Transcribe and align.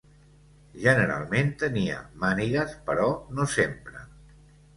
Generalment 0.85 1.51
tenia 1.63 1.99
mànigues 2.25 2.75
però 2.89 3.07
no 3.37 3.47
sempre. 3.59 4.05